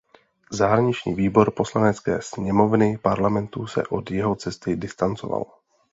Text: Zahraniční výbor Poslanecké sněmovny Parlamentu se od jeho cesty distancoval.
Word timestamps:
Zahraniční 0.51 1.13
výbor 1.13 1.51
Poslanecké 1.51 2.21
sněmovny 2.21 2.97
Parlamentu 3.01 3.67
se 3.67 3.83
od 3.87 4.11
jeho 4.11 4.35
cesty 4.35 4.75
distancoval. 4.75 5.45